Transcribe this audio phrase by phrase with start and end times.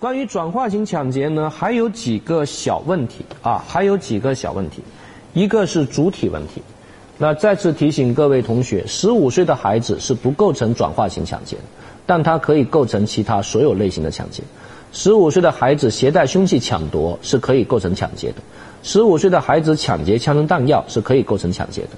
[0.00, 4.80] 关于转化型抢劫呢，还有几个小问题啊，还有几个小问题，
[5.34, 6.62] 一个是主体问题。
[7.18, 11.62] 那再次提醒各位同学，十五岁的孩子是不构成转化型抢劫的，
[12.06, 14.44] 但他可以构成其他所有类型的抢劫。
[14.92, 18.36] 十五岁的孩子携带凶器抢夺是可以构成抢劫的，
[18.84, 21.88] 十五岁的孩子抢劫枪支弹药是可以构成抢劫的。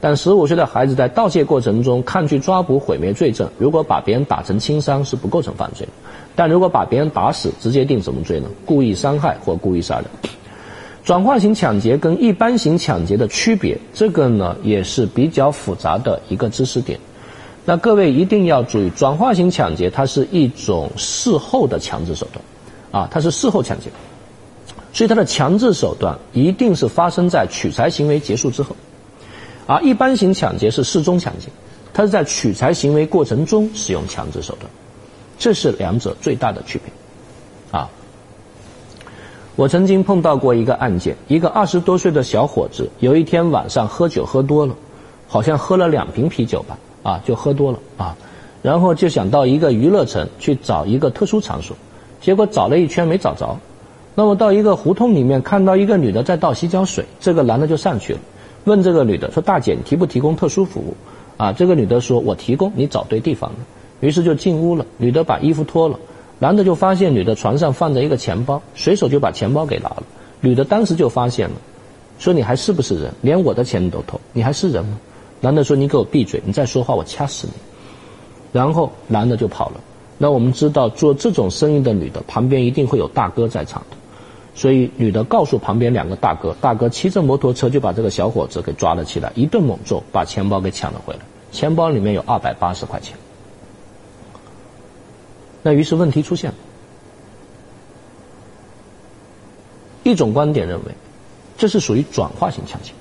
[0.00, 5.92] 但十五岁的孩子在盗窃过程中抗拒抓捕、毁灭罪证，如果把别人打成轻伤是不构成犯罪的。
[6.38, 8.48] 但如果把别人打死，直接定什么罪呢？
[8.64, 10.04] 故意伤害或故意杀人。
[11.04, 17.00] 转化型抢劫跟一般型抢劫的区别，这个呢也是比较复杂的一个知识点。
[17.64, 23.90] 那各位一定要注意，转化型抢劫它是一种事后的强制手段，啊，它是事后抢劫，
[24.92, 28.76] 所以它的强制手段一定是发生在取财行为结束之后。
[29.66, 31.48] 而一般型抢劫是事中抢劫，
[31.92, 34.70] 它是在取财行为过程中使用强制手段，
[35.38, 36.92] 这是两者最大的区别。
[37.78, 37.88] 啊，
[39.56, 44.74] 我曾经碰到过一个案件，一个二十多岁的小伙子，有一天晚上喝酒喝多了，
[45.28, 48.16] 好像喝了两瓶啤酒吧，啊，就喝多了啊，
[48.62, 51.76] 然后就想到一个娱乐城去找一个特殊场所，
[52.20, 53.58] 结果找了一圈没找着，
[54.14, 58.20] 那么到一个胡同里面看到一个女的在倒洗脚水，这个男的就上去了。
[58.64, 60.94] 问这个女的说：“大姐，你提不提供特殊服务？”
[61.38, 63.56] 啊，这个女的说：“我提供，你找对地方了。”
[64.00, 64.86] 于是就进屋了。
[64.96, 65.98] 女的把衣服脱了，
[66.38, 70.02] 男的就发现女的床上放着一个钱包，随手就把钱包给拿了。
[70.40, 71.56] 女的当时就发现了，
[72.18, 73.12] 说：“你还是不是人？
[73.22, 74.98] 连我的钱你都偷，你还是人吗？”
[75.40, 77.52] 男的说：“你给我闭嘴，你再说话我掐死你。”
[78.52, 79.80] 然后男的就跑了。
[80.16, 83.96] 那我们知道做这种生意的女的旁边一定会有大哥在场的。
[84.54, 91.20] 所以女的告诉旁边两个大哥，大哥骑着摩托车就把这个小伙子给抓了起来，一顿猛揍，把钱包给抢了回来。
[91.52, 93.16] 钱包里面有二百八十块钱。
[95.68, 96.56] 那于是问题出现了。
[100.02, 100.94] 一种观点认为，
[101.58, 102.92] 这是属于转化型抢劫，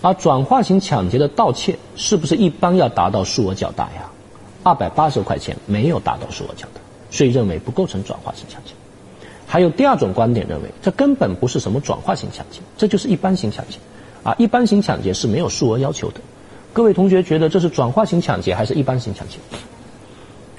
[0.00, 4.10] 而转化型抢劫的盗窃是不是一般要达到数额较大呀？
[4.62, 6.80] 二百八十块钱没有达到数额较大，
[7.10, 8.70] 所以认为不构成转化型抢劫。
[9.46, 13.76] 还有第二种观点认为，这根本不是什么转化型抢劫，这就是一般型抢劫，
[14.22, 16.20] 啊，一般型抢劫是没有数额要求的。
[16.72, 19.36] 各位同学觉得这是转化型抢劫还是一般型抢劫？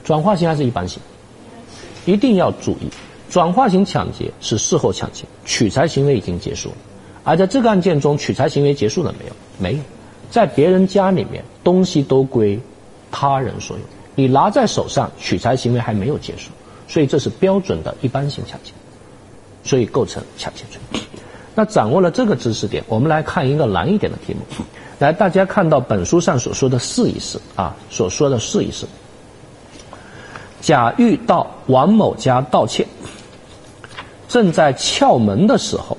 [0.03, 1.01] 转化型还是一般型？
[2.05, 2.89] 一定要注意，
[3.29, 6.75] 转化型抢劫是事后抢劫，取财行为已经结束了。
[7.23, 9.33] 而在这个案件中，取财行为结束了没有？
[9.57, 9.79] 没有，
[10.29, 12.59] 在别人家里面，东西都归
[13.11, 13.83] 他人所有，
[14.15, 16.51] 你拿在手上，取财行为还没有结束，
[16.87, 18.71] 所以这是标准的一般性抢劫。
[19.63, 21.01] 所以构成抢劫罪。
[21.55, 24.41] 那掌握了这个知识点，我们来看一个难一点的题目。
[24.99, 28.85] 来，大家看到本书上所说的试一试啊，所说的试一试。
[30.65, 32.87] 甲遇到王某家盗窃，
[34.27, 35.95] 正在撬门的时候，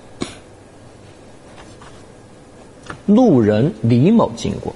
[3.07, 4.75] 路人李某经过，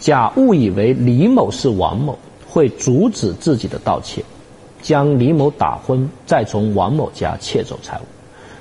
[0.00, 4.24] 甲误以为李某是王某，会阻止自己的盗窃。
[4.82, 8.02] 将李某打昏，再从王某家窃走财物，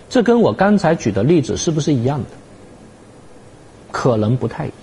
[0.08, 2.28] 这跟我刚才举的例子是不是一样的？
[3.92, 4.78] 可能不太一样。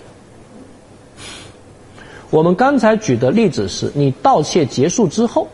[2.31, 5.47] 我们刚才举的例子是你盗窃结束之后，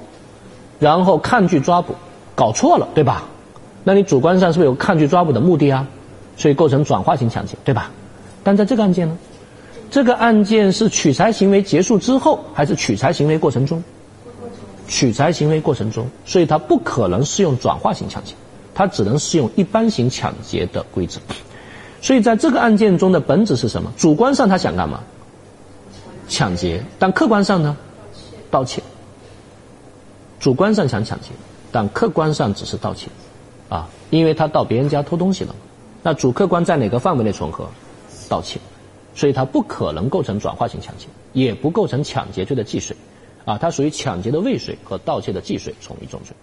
[0.79, 1.95] 然后抗拒抓捕，
[2.35, 3.23] 搞错了，对吧？
[3.83, 5.87] 那你主观上是不是有抗拒抓捕的目的啊？
[6.35, 7.91] 所以构成转化型抢劫，对吧？
[8.43, 9.17] 但在这个案件呢，
[9.89, 13.81] 这个案件是取财行为结束之后，还是取财行为过程中？
[14.87, 18.33] 取财行为过程中，所以它不可能适用转化型抢劫，
[18.73, 21.21] 它只能适用一般型抢劫的规则。
[22.01, 23.91] 所以在这个案件中的本质是什么？
[23.97, 24.99] 主观上他想干嘛？
[26.27, 27.75] 抢劫，但客观上呢？
[28.51, 28.81] 盗窃。
[30.39, 31.29] 主观上想抢劫，
[31.71, 33.07] 但客观上只是盗窃，
[33.69, 35.55] 啊，因为他到别人家偷东西了。
[36.03, 37.67] 那主客观在哪个范围内重合？
[38.29, 38.59] 盗窃，
[39.15, 42.95] 所以它不可能构成转化型抢劫，也不构成抢劫罪的既遂。
[43.45, 46.35] 啊，它属于抢劫的未遂和盗窃的既遂，从一重罪。